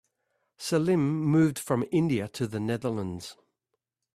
Salim 0.57 1.23
moved 1.25 1.59
from 1.59 1.85
India 1.91 2.27
to 2.27 2.47
the 2.47 2.59
Netherlands. 2.59 3.37